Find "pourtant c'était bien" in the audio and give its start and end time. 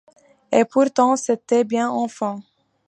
0.65-1.87